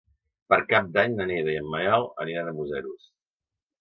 Per 0.53 0.57
Cap 0.71 0.87
d'Any 0.95 1.13
na 1.19 1.27
Neida 1.31 1.53
i 1.55 1.57
en 1.65 1.69
Manel 1.75 2.07
aniran 2.25 2.51
a 2.53 2.55
Museros. 2.63 3.11